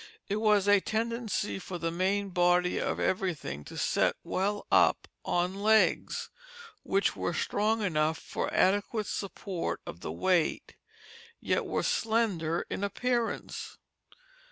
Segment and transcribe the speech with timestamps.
[0.27, 5.53] It was a tendency for the main body of everything to set well up, on
[5.61, 6.31] legs
[6.81, 10.73] which were strong enough for adequate support of the weight,
[11.39, 13.77] yet were slender in appearance.